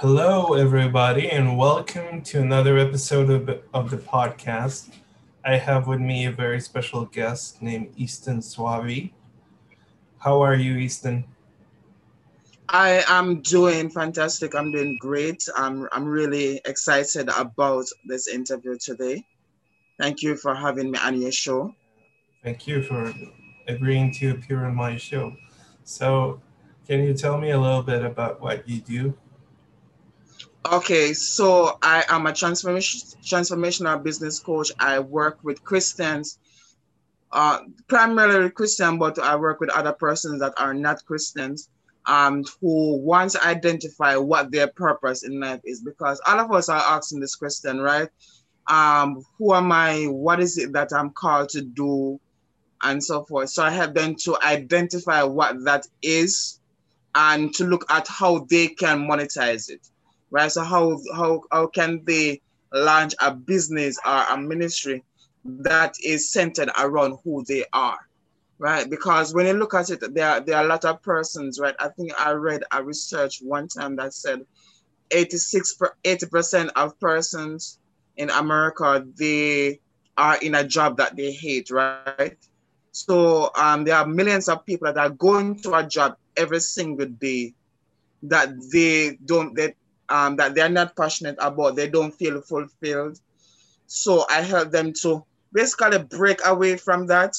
Hello, 0.00 0.54
everybody, 0.54 1.30
and 1.30 1.58
welcome 1.58 2.22
to 2.22 2.40
another 2.40 2.78
episode 2.78 3.28
of, 3.28 3.60
of 3.74 3.90
the 3.90 3.98
podcast. 3.98 4.94
I 5.44 5.58
have 5.58 5.88
with 5.88 6.00
me 6.00 6.24
a 6.24 6.32
very 6.32 6.58
special 6.62 7.04
guest 7.04 7.60
named 7.60 7.92
Easton 7.98 8.40
Suave. 8.40 9.10
How 10.16 10.40
are 10.40 10.54
you, 10.54 10.78
Easton? 10.78 11.26
I 12.70 13.04
am 13.08 13.42
doing 13.42 13.90
fantastic. 13.90 14.54
I'm 14.54 14.72
doing 14.72 14.96
great. 14.98 15.46
I'm, 15.54 15.86
I'm 15.92 16.06
really 16.06 16.62
excited 16.64 17.28
about 17.36 17.84
this 18.06 18.26
interview 18.26 18.78
today. 18.78 19.22
Thank 19.98 20.22
you 20.22 20.34
for 20.34 20.54
having 20.54 20.92
me 20.92 20.98
on 20.98 21.20
your 21.20 21.30
show. 21.30 21.74
Thank 22.42 22.66
you 22.66 22.82
for 22.82 23.12
agreeing 23.68 24.14
to 24.14 24.30
appear 24.30 24.64
on 24.64 24.74
my 24.74 24.96
show. 24.96 25.36
So, 25.84 26.40
can 26.88 27.04
you 27.04 27.12
tell 27.12 27.36
me 27.36 27.50
a 27.50 27.60
little 27.60 27.82
bit 27.82 28.02
about 28.02 28.40
what 28.40 28.66
you 28.66 28.80
do? 28.80 29.14
Okay, 30.66 31.14
so 31.14 31.78
I 31.82 32.04
am 32.10 32.26
a 32.26 32.34
transformation 32.34 33.00
transformational 33.24 34.02
business 34.02 34.40
coach. 34.40 34.70
I 34.78 34.98
work 34.98 35.38
with 35.42 35.64
Christians, 35.64 36.38
uh, 37.32 37.60
primarily 37.88 38.50
Christian, 38.50 38.98
but 38.98 39.18
I 39.18 39.36
work 39.36 39.60
with 39.60 39.70
other 39.70 39.94
persons 39.94 40.40
that 40.40 40.52
are 40.58 40.74
not 40.74 41.02
Christians, 41.06 41.70
um, 42.06 42.44
who 42.60 43.02
to 43.30 43.42
identify 43.42 44.16
what 44.16 44.52
their 44.52 44.68
purpose 44.68 45.24
in 45.24 45.40
life 45.40 45.60
is. 45.64 45.80
Because 45.80 46.20
all 46.26 46.38
of 46.38 46.52
us 46.52 46.68
are 46.68 46.96
asking 46.96 47.20
this 47.20 47.36
question, 47.36 47.80
right? 47.80 48.10
Um, 48.66 49.22
who 49.38 49.54
am 49.54 49.72
I? 49.72 50.04
What 50.04 50.40
is 50.40 50.58
it 50.58 50.74
that 50.74 50.92
I'm 50.92 51.10
called 51.10 51.48
to 51.50 51.62
do, 51.62 52.20
and 52.82 53.02
so 53.02 53.24
forth. 53.24 53.48
So 53.48 53.62
I 53.62 53.70
help 53.70 53.94
them 53.94 54.14
to 54.24 54.36
identify 54.44 55.22
what 55.22 55.64
that 55.64 55.86
is, 56.02 56.60
and 57.14 57.54
to 57.54 57.64
look 57.64 57.86
at 57.90 58.06
how 58.08 58.40
they 58.50 58.68
can 58.68 59.08
monetize 59.08 59.70
it 59.70 59.80
right? 60.30 60.50
So 60.50 60.62
how 60.62 60.98
how 61.14 61.42
how 61.50 61.66
can 61.66 62.02
they 62.04 62.40
launch 62.72 63.14
a 63.20 63.34
business 63.34 63.98
or 64.06 64.24
a 64.30 64.36
ministry 64.36 65.04
that 65.44 65.94
is 66.04 66.30
centered 66.30 66.70
around 66.78 67.18
who 67.24 67.44
they 67.46 67.64
are, 67.72 67.98
right? 68.58 68.88
Because 68.88 69.34
when 69.34 69.46
you 69.46 69.54
look 69.54 69.74
at 69.74 69.90
it, 69.90 70.02
there 70.14 70.28
are, 70.28 70.40
there 70.40 70.56
are 70.56 70.64
a 70.64 70.68
lot 70.68 70.84
of 70.84 71.02
persons, 71.02 71.58
right? 71.58 71.74
I 71.78 71.88
think 71.88 72.12
I 72.18 72.32
read 72.32 72.62
a 72.70 72.82
research 72.82 73.40
one 73.42 73.68
time 73.68 73.96
that 73.96 74.14
said 74.14 74.42
86 75.10 75.78
80% 76.04 76.70
of 76.76 76.98
persons 77.00 77.78
in 78.16 78.30
America 78.30 79.04
they 79.18 79.80
are 80.16 80.36
in 80.42 80.54
a 80.54 80.64
job 80.64 80.98
that 80.98 81.16
they 81.16 81.32
hate, 81.32 81.70
right? 81.70 82.36
So 82.92 83.50
um, 83.56 83.84
there 83.84 83.96
are 83.96 84.06
millions 84.06 84.48
of 84.48 84.66
people 84.66 84.92
that 84.92 84.98
are 84.98 85.10
going 85.10 85.60
to 85.62 85.74
a 85.74 85.86
job 85.86 86.16
every 86.36 86.60
single 86.60 87.06
day 87.06 87.54
that 88.24 88.50
they 88.72 89.16
don't 89.24 89.54
that 89.56 89.74
um, 90.10 90.36
that 90.36 90.54
they're 90.54 90.68
not 90.68 90.96
passionate 90.96 91.36
about, 91.38 91.76
they 91.76 91.88
don't 91.88 92.12
feel 92.12 92.40
fulfilled. 92.42 93.18
So 93.86 94.26
I 94.28 94.42
help 94.42 94.70
them 94.70 94.92
to 95.02 95.24
basically 95.52 95.98
break 95.98 96.40
away 96.44 96.76
from 96.76 97.06
that 97.06 97.34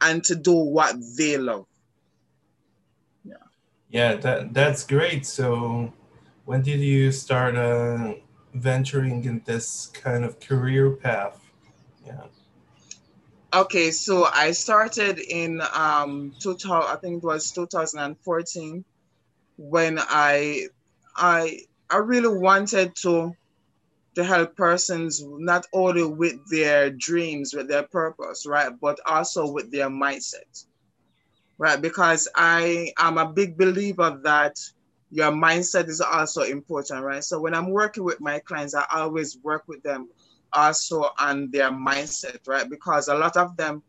and 0.00 0.22
to 0.24 0.36
do 0.36 0.52
what 0.52 0.96
they 1.16 1.36
love. 1.36 1.66
Yeah. 3.24 3.34
Yeah, 3.90 4.14
that 4.16 4.54
that's 4.54 4.84
great. 4.86 5.26
So 5.26 5.92
when 6.44 6.62
did 6.62 6.80
you 6.80 7.10
start 7.12 7.56
uh, 7.56 8.14
venturing 8.54 9.24
in 9.24 9.42
this 9.44 9.86
kind 9.88 10.24
of 10.24 10.40
career 10.40 10.90
path? 10.90 11.40
Yeah. 12.06 12.24
Okay, 13.52 13.90
so 13.90 14.26
I 14.26 14.52
started 14.52 15.18
in 15.18 15.62
um 15.74 16.34
2000, 16.38 16.90
I 16.90 16.96
think 16.96 17.22
it 17.22 17.26
was 17.26 17.50
2014 17.52 18.84
when 19.56 19.98
I 19.98 20.68
I 21.16 21.60
I 21.90 21.96
really 21.98 22.38
wanted 22.38 22.94
to 23.02 23.32
to 24.16 24.24
help 24.24 24.56
persons 24.56 25.22
not 25.24 25.66
only 25.72 26.04
with 26.04 26.36
their 26.50 26.90
dreams, 26.90 27.54
with 27.54 27.68
their 27.68 27.84
purpose, 27.84 28.46
right, 28.46 28.72
but 28.80 28.98
also 29.06 29.50
with 29.52 29.70
their 29.70 29.88
mindset, 29.88 30.66
right? 31.58 31.80
Because 31.80 32.28
I 32.36 32.92
am 32.98 33.18
a 33.18 33.32
big 33.32 33.56
believer 33.56 34.20
that 34.24 34.56
your 35.10 35.32
mindset 35.32 35.88
is 35.88 36.00
also 36.00 36.42
important, 36.42 37.04
right? 37.04 37.24
So 37.24 37.40
when 37.40 37.54
I'm 37.54 37.70
working 37.70 38.04
with 38.04 38.20
my 38.20 38.40
clients, 38.40 38.74
I 38.74 38.84
always 38.92 39.38
work 39.42 39.62
with 39.68 39.82
them 39.82 40.08
also 40.52 41.10
on 41.20 41.50
their 41.50 41.70
mindset, 41.70 42.38
right? 42.46 42.68
Because 42.68 43.08
a 43.08 43.14
lot 43.14 43.36
of 43.36 43.56
them 43.56 43.82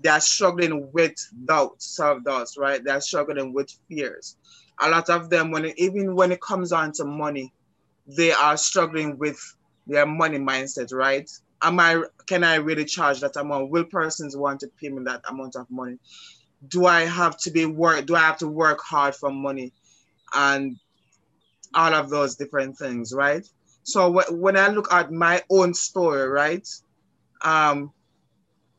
they 0.00 0.08
are 0.10 0.20
struggling 0.20 0.90
with 0.92 1.14
doubts, 1.46 1.96
self 1.96 2.24
doubts, 2.24 2.56
right? 2.58 2.82
They're 2.82 3.00
struggling 3.00 3.52
with 3.54 3.70
fears 3.88 4.36
a 4.80 4.88
lot 4.88 5.08
of 5.10 5.30
them 5.30 5.50
when 5.50 5.64
it, 5.66 5.74
even 5.78 6.14
when 6.14 6.32
it 6.32 6.40
comes 6.40 6.72
on 6.72 6.92
to 6.92 7.04
money 7.04 7.52
they 8.06 8.32
are 8.32 8.56
struggling 8.56 9.18
with 9.18 9.38
their 9.86 10.06
money 10.06 10.38
mindset 10.38 10.92
right? 10.92 11.30
Am 11.62 11.80
i 11.80 12.02
can 12.26 12.44
i 12.44 12.56
really 12.56 12.84
charge 12.84 13.20
that 13.20 13.36
amount? 13.36 13.70
Will 13.70 13.84
persons 13.84 14.36
want 14.36 14.60
to 14.60 14.68
pay 14.80 14.88
me 14.88 15.02
that 15.04 15.22
amount 15.28 15.56
of 15.56 15.70
money? 15.70 15.98
Do 16.68 16.86
i 16.86 17.02
have 17.02 17.36
to 17.38 17.50
be 17.50 17.66
work 17.66 18.06
do 18.06 18.16
i 18.16 18.20
have 18.20 18.38
to 18.38 18.48
work 18.48 18.80
hard 18.80 19.14
for 19.14 19.30
money? 19.30 19.72
And 20.34 20.76
all 21.74 21.94
of 21.94 22.10
those 22.10 22.36
different 22.36 22.76
things 22.78 23.12
right? 23.12 23.46
So 23.84 24.22
when 24.30 24.56
i 24.56 24.68
look 24.68 24.92
at 24.92 25.12
my 25.12 25.42
own 25.50 25.74
story 25.74 26.28
right 26.28 26.66
um 27.42 27.92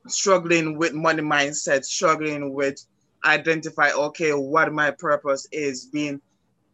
struggling 0.07 0.78
with 0.78 0.94
money 0.94 1.22
mindset 1.22 1.84
struggling 1.84 2.53
with 2.53 2.84
identify, 3.25 3.91
okay, 3.91 4.31
what 4.31 4.71
my 4.73 4.91
purpose 4.91 5.47
is 5.51 5.85
being 5.85 6.21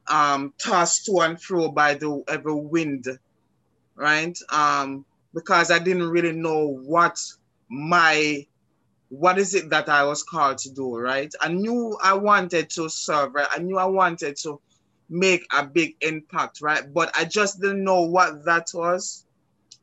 um, 0.09 0.53
tossed 0.57 1.05
to 1.05 1.19
and 1.21 1.41
fro 1.41 1.71
by 1.71 1.95
the 1.95 2.23
every 2.27 2.53
wind, 2.55 3.07
right? 3.95 4.37
Um, 4.51 5.05
because 5.33 5.71
I 5.71 5.79
didn't 5.79 6.09
really 6.09 6.33
know 6.33 6.67
what 6.67 7.19
my 7.69 8.45
what 9.09 9.37
is 9.37 9.55
it 9.55 9.69
that 9.69 9.89
I 9.89 10.03
was 10.05 10.23
called 10.23 10.57
to 10.59 10.71
do, 10.71 10.97
right? 10.97 11.33
I 11.41 11.49
knew 11.49 11.97
I 12.01 12.13
wanted 12.13 12.69
to 12.71 12.89
serve, 12.89 13.35
right? 13.35 13.47
I 13.51 13.59
knew 13.59 13.77
I 13.77 13.85
wanted 13.85 14.37
to 14.43 14.61
make 15.09 15.45
a 15.53 15.65
big 15.65 15.95
impact, 16.01 16.61
right? 16.61 16.83
But 16.93 17.11
I 17.17 17.25
just 17.25 17.59
didn't 17.59 17.83
know 17.83 18.03
what 18.03 18.45
that 18.45 18.69
was. 18.73 19.25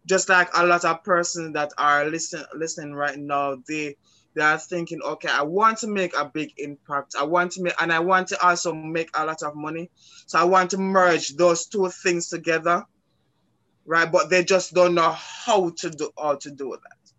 Just 0.07 0.31
like 0.31 0.49
a 0.57 0.67
lot 0.67 0.87
of 0.87 1.05
persons 1.05 1.53
that 1.53 1.73
are 1.77 2.07
listening 2.07 2.47
listening 2.57 2.95
right 2.95 3.19
now, 3.19 3.57
they 3.69 3.97
are 4.37 4.59
thinking, 4.59 5.01
okay, 5.03 5.29
I 5.29 5.43
want 5.43 5.79
to 5.79 5.87
make 5.87 6.17
a 6.17 6.25
big 6.25 6.53
impact. 6.59 7.15
I 7.19 7.25
want 7.25 7.53
to 7.53 7.63
make, 7.63 7.75
and 7.81 7.93
I 7.93 8.01
want 8.01 8.29
to 8.29 8.47
also 8.47 8.73
make 8.73 9.11
a 9.17 9.25
lot 9.25 9.43
of 9.43 9.57
money. 9.57 9.91
So 10.27 10.39
I 10.39 10.45
want 10.45 10.71
to 10.71 10.79
merge 10.79 11.37
those 11.37 11.67
two 11.67 11.91
things 11.91 12.29
together, 12.29 12.85
right? 13.87 14.11
But 14.11 14.31
they 14.31 14.45
just 14.45 14.75
don't 14.75 14.95
know 14.95 15.11
how 15.11 15.71
to 15.79 15.91
do 15.91 16.11
how 16.19 16.37
to 16.37 16.51
do 16.51 16.71
that, 16.71 17.13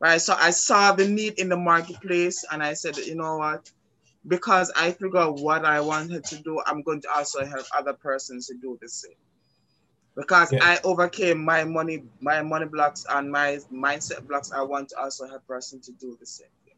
right? 0.00 0.20
So 0.20 0.34
I 0.38 0.50
saw 0.50 0.92
the 0.92 1.08
need 1.08 1.38
in 1.38 1.48
the 1.48 1.56
marketplace, 1.56 2.44
and 2.50 2.62
I 2.62 2.74
said, 2.74 2.96
you 2.98 3.14
know 3.14 3.38
what? 3.38 3.70
Because 4.26 4.70
I 4.76 4.92
figured 4.92 5.40
what 5.40 5.64
I 5.64 5.80
wanted 5.80 6.24
to 6.24 6.36
do, 6.42 6.60
I'm 6.66 6.82
going 6.82 7.00
to 7.02 7.10
also 7.12 7.44
help 7.44 7.66
other 7.76 7.94
persons 7.94 8.46
to 8.48 8.54
do 8.60 8.78
the 8.80 8.88
same 8.88 9.14
because 10.14 10.52
yeah. 10.52 10.58
I 10.62 10.78
overcame 10.84 11.42
my 11.42 11.64
money, 11.64 12.04
my 12.20 12.42
money 12.42 12.66
blocks 12.66 13.06
and 13.08 13.30
my 13.30 13.58
mindset 13.72 14.26
blocks. 14.26 14.52
I 14.52 14.62
want 14.62 14.90
to 14.90 14.98
also 14.98 15.26
help 15.26 15.46
person 15.46 15.80
to 15.80 15.92
do 15.92 16.16
the 16.20 16.26
same 16.26 16.48
thing. 16.64 16.74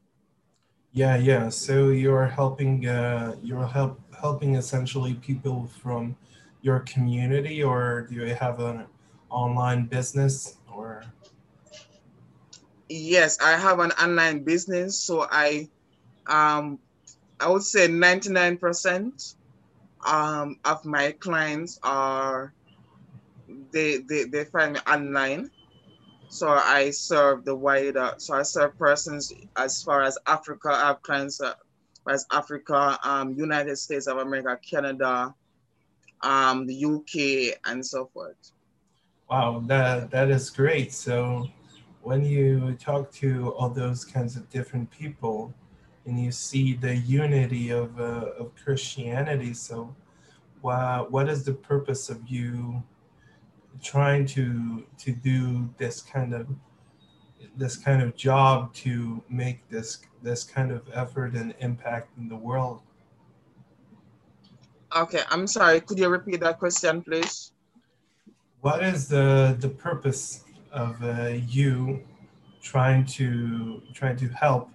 Yeah, 0.92 1.16
yeah. 1.16 1.48
So 1.48 1.88
you're 1.88 2.26
helping, 2.26 2.86
uh, 2.86 3.34
you're 3.42 3.66
help 3.66 4.00
helping 4.18 4.54
essentially 4.54 5.14
people 5.14 5.68
from 5.82 6.16
your 6.62 6.80
community, 6.80 7.62
or 7.62 8.06
do 8.08 8.14
you 8.14 8.34
have 8.34 8.60
an 8.60 8.86
online 9.28 9.86
business, 9.86 10.56
or? 10.72 11.02
Yes, 12.88 13.38
I 13.42 13.56
have 13.58 13.80
an 13.80 13.90
online 13.92 14.44
business. 14.44 14.96
So 14.96 15.26
I, 15.30 15.68
um, 16.26 16.78
I 17.40 17.48
would 17.48 17.64
say 17.64 17.88
ninety 17.88 18.30
nine 18.30 18.56
percent, 18.56 19.34
um, 20.06 20.60
of 20.64 20.84
my 20.84 21.12
clients 21.12 21.80
are 21.82 22.54
they, 23.74 23.98
they, 23.98 24.24
they 24.24 24.44
find 24.46 24.74
me 24.74 24.80
online. 24.86 25.50
So 26.28 26.48
I 26.48 26.90
serve 26.90 27.44
the 27.44 27.54
wider, 27.54 28.14
so 28.16 28.34
I 28.34 28.42
serve 28.42 28.78
persons 28.78 29.32
as 29.56 29.82
far 29.82 30.02
as 30.02 30.16
Africa, 30.26 30.70
I 30.70 30.86
have 30.88 31.02
clients 31.02 31.40
uh, 31.40 31.54
as 32.08 32.26
Africa, 32.32 32.98
um, 33.04 33.34
United 33.34 33.76
States 33.76 34.06
of 34.06 34.18
America, 34.18 34.58
Canada, 34.68 35.34
um, 36.22 36.66
the 36.66 36.84
UK, 36.84 37.58
and 37.66 37.84
so 37.84 38.06
forth. 38.06 38.36
Wow, 39.28 39.62
that, 39.66 40.10
that 40.10 40.30
is 40.30 40.50
great. 40.50 40.92
So 40.92 41.48
when 42.02 42.24
you 42.24 42.76
talk 42.80 43.12
to 43.12 43.52
all 43.52 43.68
those 43.68 44.04
kinds 44.04 44.36
of 44.36 44.48
different 44.50 44.90
people 44.90 45.52
and 46.06 46.18
you 46.18 46.32
see 46.32 46.74
the 46.74 46.96
unity 46.96 47.70
of, 47.70 47.98
uh, 48.00 48.30
of 48.38 48.54
Christianity, 48.56 49.54
so 49.54 49.94
wow, 50.62 51.06
what 51.10 51.28
is 51.28 51.44
the 51.44 51.52
purpose 51.52 52.08
of 52.08 52.26
you 52.26 52.82
trying 53.82 54.26
to 54.26 54.84
to 54.98 55.12
do 55.12 55.68
this 55.78 56.00
kind 56.00 56.34
of 56.34 56.46
this 57.56 57.76
kind 57.76 58.02
of 58.02 58.16
job 58.16 58.72
to 58.74 59.22
make 59.28 59.68
this 59.68 60.00
this 60.22 60.44
kind 60.44 60.72
of 60.72 60.82
effort 60.92 61.34
and 61.34 61.54
impact 61.60 62.16
in 62.18 62.28
the 62.28 62.36
world 62.36 62.80
Okay, 64.96 65.22
I'm 65.28 65.48
sorry. 65.48 65.80
Could 65.80 65.98
you 65.98 66.08
repeat 66.08 66.38
that 66.40 66.60
question, 66.60 67.02
please? 67.02 67.50
What 68.60 68.82
is 68.84 69.08
the 69.08 69.56
the 69.58 69.68
purpose 69.68 70.44
of 70.70 71.02
uh, 71.02 71.30
you 71.48 72.04
trying 72.62 73.04
to 73.18 73.82
trying 73.92 74.16
to 74.18 74.28
help 74.28 74.70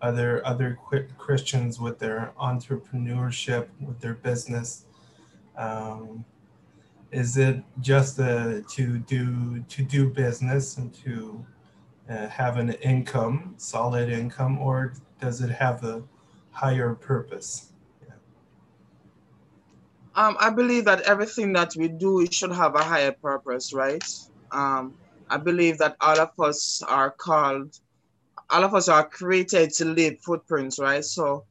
other 0.00 0.44
other 0.46 0.78
Christians 1.18 1.78
with 1.78 1.98
their 1.98 2.32
entrepreneurship, 2.40 3.68
with 3.78 4.00
their 4.00 4.14
business? 4.14 4.86
Um, 5.56 6.24
is 7.12 7.36
it 7.36 7.62
just 7.80 8.18
uh, 8.18 8.60
to 8.70 8.98
do 8.98 9.60
to 9.68 9.82
do 9.82 10.08
business 10.08 10.78
and 10.78 10.92
to 10.94 11.44
uh, 12.08 12.26
have 12.28 12.56
an 12.56 12.72
income, 12.74 13.54
solid 13.58 14.08
income, 14.08 14.58
or 14.58 14.94
does 15.20 15.40
it 15.40 15.50
have 15.50 15.84
a 15.84 16.02
higher 16.50 16.94
purpose? 16.94 17.72
Um, 20.14 20.36
I 20.38 20.50
believe 20.50 20.84
that 20.86 21.02
everything 21.02 21.54
that 21.54 21.72
we 21.76 21.88
do 21.88 22.26
should 22.30 22.52
have 22.52 22.74
a 22.74 22.82
higher 22.82 23.12
purpose, 23.12 23.72
right? 23.72 24.04
Um, 24.50 24.94
I 25.30 25.38
believe 25.38 25.78
that 25.78 25.96
all 26.02 26.20
of 26.20 26.30
us 26.38 26.82
are 26.86 27.10
called, 27.10 27.74
all 28.50 28.64
of 28.64 28.74
us 28.74 28.88
are 28.88 29.08
created 29.08 29.72
to 29.74 29.86
leave 29.86 30.18
footprints, 30.20 30.78
right? 30.78 31.02
So 31.02 31.46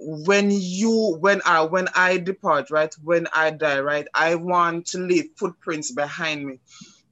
when 0.00 0.50
you, 0.50 1.16
when 1.20 1.42
I, 1.44 1.62
when 1.62 1.88
I 1.94 2.16
depart, 2.16 2.70
right, 2.70 2.92
when 3.04 3.26
I 3.34 3.50
die, 3.50 3.80
right, 3.80 4.08
I 4.14 4.34
want 4.36 4.86
to 4.88 4.98
leave 4.98 5.30
footprints 5.36 5.92
behind 5.92 6.46
me 6.46 6.58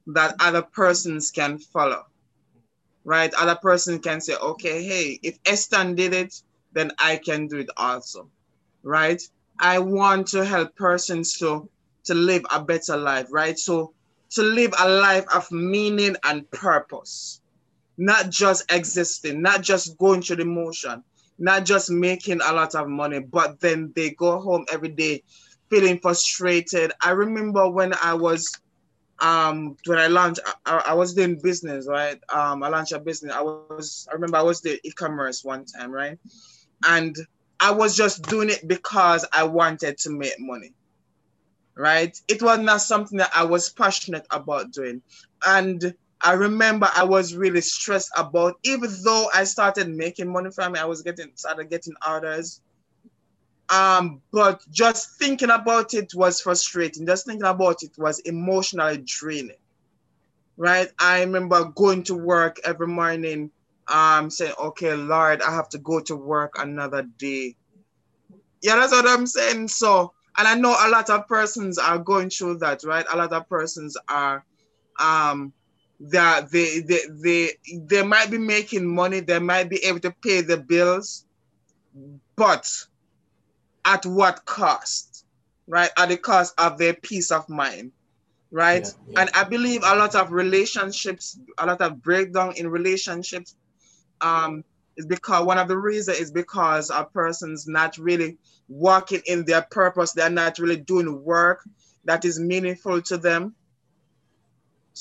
that 0.07 0.35
other 0.39 0.63
persons 0.63 1.29
can 1.31 1.59
follow, 1.59 2.05
right? 3.03 3.33
Other 3.35 3.55
person 3.55 3.99
can 3.99 4.21
say, 4.21 4.35
okay, 4.35 4.83
hey, 4.83 5.19
if 5.21 5.37
Easton 5.51 5.95
did 5.95 6.13
it, 6.13 6.41
then 6.73 6.91
I 6.99 7.17
can 7.17 7.47
do 7.47 7.57
it 7.57 7.69
also, 7.77 8.29
right? 8.81 9.21
I 9.59 9.79
want 9.79 10.27
to 10.29 10.43
help 10.43 10.75
persons 10.75 11.37
to, 11.39 11.69
to 12.05 12.13
live 12.15 12.43
a 12.51 12.63
better 12.63 12.97
life, 12.97 13.27
right? 13.29 13.57
So 13.57 13.93
to 14.31 14.41
live 14.41 14.73
a 14.79 14.89
life 14.89 15.25
of 15.33 15.51
meaning 15.51 16.15
and 16.23 16.49
purpose, 16.49 17.41
not 17.97 18.29
just 18.29 18.71
existing, 18.71 19.41
not 19.41 19.61
just 19.61 19.97
going 19.97 20.21
through 20.21 20.37
the 20.37 20.45
motion, 20.45 21.03
not 21.39 21.65
just 21.65 21.89
making 21.89 22.41
a 22.41 22.53
lot 22.53 22.75
of 22.75 22.87
money, 22.87 23.19
but 23.19 23.59
then 23.59 23.91
they 23.95 24.11
go 24.11 24.39
home 24.39 24.65
every 24.71 24.89
day 24.89 25.23
feeling 25.69 25.99
frustrated. 25.99 26.91
I 27.01 27.11
remember 27.11 27.69
when 27.69 27.93
I 28.01 28.13
was 28.13 28.49
um 29.21 29.75
when 29.85 29.99
I 29.99 30.07
launched 30.07 30.39
I, 30.65 30.83
I, 30.87 30.93
was 30.93 31.13
doing 31.13 31.39
business, 31.41 31.87
right? 31.87 32.19
Um 32.29 32.63
I 32.63 32.69
launched 32.69 32.93
a 32.93 32.99
business. 32.99 33.33
I 33.33 33.41
was 33.41 34.07
I 34.09 34.13
remember 34.13 34.37
I 34.37 34.43
was 34.43 34.61
doing 34.61 34.79
e-commerce 34.83 35.43
one 35.43 35.65
time, 35.65 35.91
right? 35.91 36.17
And 36.87 37.15
I 37.59 37.71
was 37.71 37.95
just 37.95 38.23
doing 38.23 38.49
it 38.49 38.65
because 38.67 39.25
I 39.33 39.43
wanted 39.43 39.97
to 39.99 40.09
make 40.11 40.39
money. 40.39 40.73
Right? 41.75 42.17
It 42.27 42.41
was 42.41 42.59
not 42.59 42.81
something 42.81 43.19
that 43.19 43.31
I 43.33 43.43
was 43.45 43.69
passionate 43.69 44.27
about 44.31 44.71
doing. 44.71 45.01
And 45.45 45.93
I 46.21 46.33
remember 46.33 46.89
I 46.95 47.03
was 47.05 47.35
really 47.35 47.61
stressed 47.61 48.11
about, 48.17 48.55
even 48.63 48.89
though 49.03 49.29
I 49.33 49.45
started 49.45 49.89
making 49.89 50.31
money 50.31 50.51
from 50.51 50.75
it, 50.75 50.81
I 50.81 50.85
was 50.85 51.01
getting 51.01 51.31
started 51.35 51.69
getting 51.69 51.93
orders. 52.07 52.61
Um, 53.69 54.21
but 54.31 54.61
just 54.71 55.17
thinking 55.19 55.51
about 55.51 55.93
it 55.93 56.13
was 56.15 56.41
frustrating. 56.41 57.05
Just 57.05 57.25
thinking 57.25 57.47
about 57.47 57.83
it 57.83 57.91
was 57.97 58.19
emotionally 58.19 59.03
draining. 59.05 59.55
Right? 60.57 60.89
I 60.99 61.21
remember 61.21 61.65
going 61.65 62.03
to 62.03 62.15
work 62.15 62.57
every 62.65 62.87
morning 62.87 63.51
um 63.87 64.29
saying, 64.29 64.53
okay, 64.61 64.93
Lord, 64.95 65.41
I 65.41 65.53
have 65.55 65.69
to 65.69 65.77
go 65.79 65.99
to 66.01 66.15
work 66.15 66.53
another 66.57 67.03
day. 67.17 67.55
Yeah, 68.61 68.75
that's 68.75 68.91
what 68.91 69.07
I'm 69.07 69.25
saying. 69.25 69.69
So, 69.69 70.13
and 70.37 70.47
I 70.47 70.55
know 70.55 70.71
a 70.71 70.89
lot 70.89 71.09
of 71.09 71.27
persons 71.27 71.77
are 71.77 71.97
going 71.97 72.29
through 72.29 72.57
that, 72.59 72.83
right? 72.83 73.05
A 73.11 73.17
lot 73.17 73.31
of 73.31 73.47
persons 73.47 73.95
are 74.09 74.43
um 74.99 75.53
that 75.99 76.51
they 76.51 76.79
they 76.79 77.01
they 77.09 77.51
they 77.73 78.03
might 78.03 78.31
be 78.31 78.37
making 78.37 78.87
money, 78.87 79.19
they 79.19 79.39
might 79.39 79.69
be 79.69 79.83
able 79.85 79.99
to 79.99 80.11
pay 80.23 80.41
the 80.41 80.57
bills, 80.57 81.25
but 82.35 82.65
at 83.85 84.05
what 84.05 84.45
cost? 84.45 85.25
Right? 85.67 85.89
At 85.97 86.09
the 86.09 86.17
cost 86.17 86.53
of 86.57 86.77
their 86.77 86.93
peace 86.93 87.31
of 87.31 87.47
mind 87.49 87.91
right? 88.51 88.83
Yeah, 88.83 89.13
yeah. 89.13 89.21
And 89.21 89.29
I 89.35 89.43
believe 89.43 89.81
a 89.83 89.95
lot 89.95 90.15
of 90.15 90.31
relationships, 90.31 91.39
a 91.59 91.67
lot 91.67 91.81
of 91.81 92.01
breakdown 92.01 92.53
in 92.57 92.67
relationships 92.67 93.55
um, 94.21 94.63
is 94.97 95.05
because 95.05 95.45
one 95.45 95.57
of 95.57 95.67
the 95.67 95.77
reasons 95.77 96.19
is 96.19 96.31
because 96.31 96.89
a 96.89 97.05
person's 97.13 97.67
not 97.67 97.97
really 97.97 98.37
working 98.67 99.21
in 99.25 99.45
their 99.45 99.61
purpose. 99.69 100.13
They're 100.13 100.29
not 100.29 100.59
really 100.59 100.77
doing 100.77 101.23
work 101.23 101.63
that 102.05 102.25
is 102.25 102.39
meaningful 102.39 103.01
to 103.03 103.17
them. 103.17 103.55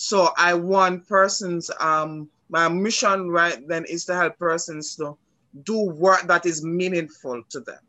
So 0.00 0.30
I 0.36 0.54
want 0.54 1.08
persons, 1.08 1.72
um, 1.80 2.30
my 2.50 2.68
mission 2.68 3.32
right 3.32 3.66
then 3.66 3.84
is 3.86 4.04
to 4.04 4.14
help 4.14 4.38
persons 4.38 4.94
to 4.94 5.18
do 5.64 5.76
work 5.90 6.22
that 6.28 6.46
is 6.46 6.64
meaningful 6.64 7.42
to 7.50 7.58
them, 7.58 7.80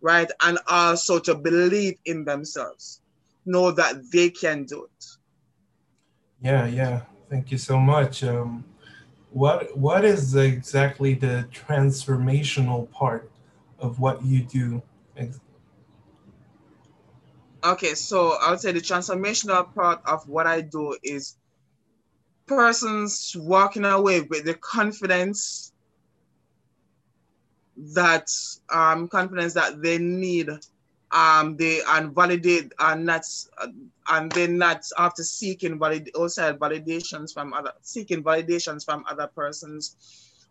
right? 0.00 0.30
And 0.44 0.60
also 0.68 1.18
to 1.18 1.34
believe 1.34 1.98
in 2.04 2.24
themselves, 2.24 3.00
know 3.46 3.72
that 3.72 3.96
they 4.12 4.30
can 4.30 4.62
do 4.62 4.84
it. 4.84 5.06
Yeah, 6.40 6.66
yeah. 6.66 7.00
Thank 7.28 7.50
you 7.50 7.58
so 7.58 7.78
much. 7.80 8.22
Um, 8.22 8.64
what 9.32 9.76
what 9.76 10.04
is 10.04 10.36
exactly 10.36 11.14
the 11.14 11.48
transformational 11.52 12.88
part 12.92 13.28
of 13.80 13.98
what 13.98 14.24
you 14.24 14.40
do 14.44 14.80
okay 17.64 17.94
so 17.94 18.38
i 18.40 18.50
would 18.50 18.60
say 18.60 18.70
the 18.70 18.80
transformational 18.80 19.74
part 19.74 20.00
of 20.06 20.26
what 20.28 20.46
i 20.46 20.60
do 20.60 20.96
is 21.02 21.34
persons 22.46 23.34
walking 23.38 23.84
away 23.84 24.20
with 24.22 24.44
the 24.44 24.54
confidence 24.54 25.72
that 27.94 28.28
um 28.72 29.08
confidence 29.08 29.54
that 29.54 29.82
they 29.82 29.98
need 29.98 30.48
um, 31.12 31.56
they 31.56 31.80
and 31.88 32.14
validate 32.14 32.72
and 32.78 33.06
not 33.06 33.22
and 34.10 34.32
then 34.32 34.58
not 34.58 34.82
after 34.98 35.22
seeking 35.22 35.78
valid 35.78 36.10
outside 36.18 36.58
validations 36.58 37.32
from 37.32 37.52
other 37.52 37.72
seeking 37.82 38.22
validations 38.22 38.84
from 38.84 39.04
other 39.08 39.28
persons, 39.34 39.96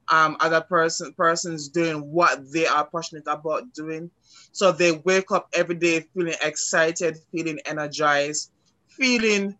um, 0.09 0.37
other 0.39 0.61
person 0.61 1.13
persons 1.13 1.69
doing 1.69 2.11
what 2.11 2.39
they 2.51 2.65
are 2.65 2.87
passionate 2.87 3.27
about 3.27 3.73
doing. 3.73 4.09
So 4.51 4.71
they 4.71 4.93
wake 4.93 5.31
up 5.31 5.49
every 5.53 5.75
day 5.75 6.01
feeling 6.13 6.35
excited, 6.41 7.17
feeling 7.31 7.59
energized, 7.65 8.51
feeling 8.87 9.57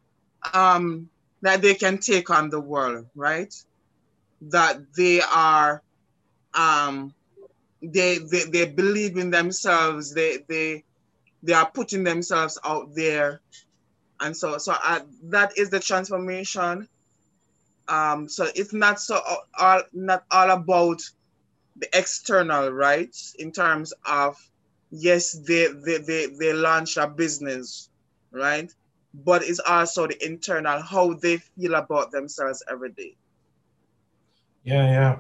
um, 0.54 1.10
that 1.46 1.62
they 1.62 1.76
can 1.76 2.00
take 2.00 2.30
on 2.30 2.50
the 2.50 2.60
world, 2.60 3.08
right? 3.16 3.54
That 4.42 4.78
they 4.96 5.22
are 5.22 5.84
um, 6.54 7.14
they, 7.82 8.20
they 8.20 8.44
they 8.46 8.66
believe 8.66 9.18
in 9.18 9.32
themselves. 9.32 10.14
They 10.14 10.40
they 10.50 10.84
they 11.44 11.54
are 11.54 11.70
putting 11.72 12.04
themselves 12.04 12.60
out 12.66 12.96
there 12.96 13.42
and 14.22 14.36
so 14.36 14.58
so 14.58 14.74
uh, 14.84 15.02
that 15.24 15.58
is 15.58 15.70
the 15.70 15.80
transformation 15.80 16.88
um 17.88 18.28
so 18.28 18.48
it's 18.56 18.74
not 18.74 19.00
so 19.00 19.22
all 19.60 19.82
not 19.94 20.24
all 20.32 20.52
about 20.52 21.02
the 21.76 21.88
external 21.98 22.70
right 22.70 23.16
in 23.38 23.52
terms 23.52 23.94
of 24.10 24.36
yes 24.92 25.34
they 25.48 25.68
they 25.86 25.98
they, 26.00 26.28
they 26.40 26.54
launch 26.54 26.98
a 26.98 27.08
business 27.08 27.90
right 28.32 28.72
but 29.24 29.44
it's 29.44 29.60
also 29.60 30.08
the 30.08 30.26
internal 30.26 30.82
how 30.82 31.14
they 31.14 31.38
feel 31.38 31.76
about 31.76 32.12
themselves 32.12 32.64
every 32.70 32.92
day 32.92 33.16
yeah 34.64 34.84
yeah 34.84 35.20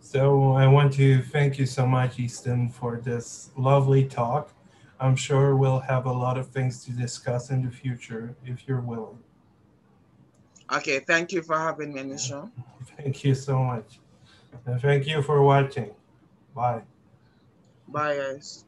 so 0.00 0.52
i 0.52 0.66
want 0.66 0.92
to 0.92 1.20
thank 1.22 1.58
you 1.58 1.66
so 1.66 1.86
much 1.86 2.18
easton 2.18 2.68
for 2.68 2.96
this 2.98 3.50
lovely 3.56 4.04
talk 4.04 4.50
I'm 4.98 5.16
sure 5.16 5.56
we'll 5.56 5.80
have 5.80 6.06
a 6.06 6.12
lot 6.12 6.38
of 6.38 6.48
things 6.48 6.84
to 6.84 6.90
discuss 6.90 7.50
in 7.50 7.64
the 7.64 7.70
future 7.70 8.34
if 8.44 8.66
you're 8.66 8.80
willing. 8.80 9.18
Okay, 10.72 11.00
thank 11.00 11.32
you 11.32 11.42
for 11.42 11.58
having 11.58 11.92
me 11.92 12.00
on 12.00 12.08
the 12.08 12.18
show. 12.18 12.50
Thank 12.96 13.22
you 13.24 13.34
so 13.34 13.62
much. 13.62 13.98
And 14.64 14.80
thank 14.80 15.06
you 15.06 15.22
for 15.22 15.42
watching. 15.42 15.90
Bye. 16.54 16.82
Bye, 17.88 18.16
guys. 18.16 18.65